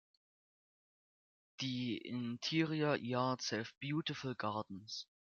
[1.59, 5.05] The interior yards have beautiful gardens.